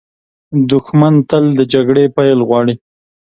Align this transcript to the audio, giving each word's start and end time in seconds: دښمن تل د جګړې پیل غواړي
دښمن 0.69 1.13
تل 1.29 1.43
د 1.57 1.59
جګړې 1.73 2.05
پیل 2.15 2.39
غواړي 2.47 2.73